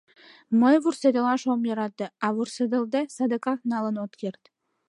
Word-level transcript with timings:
—Мый 0.59 0.75
вурседылаш 0.83 1.41
ом 1.53 1.61
йӧрате, 1.67 2.05
а 2.25 2.27
вурседылде, 2.35 3.01
садыгак 3.15 3.59
налын 3.71 3.95
от 4.05 4.13
керт. 4.21 4.43